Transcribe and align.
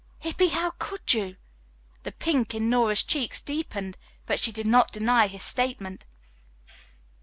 "Hippy, 0.17 0.47
how 0.47 0.71
could 0.79 1.13
you?" 1.13 1.35
The 2.01 2.11
pink 2.11 2.55
in 2.55 2.71
Nora's 2.71 3.03
cheeks 3.03 3.39
deepened, 3.39 3.97
but 4.25 4.39
she 4.39 4.51
did 4.51 4.65
not 4.65 4.91
deny 4.91 5.27
his 5.27 5.43
statement. 5.43 6.07